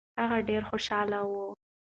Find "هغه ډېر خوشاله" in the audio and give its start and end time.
0.21-1.19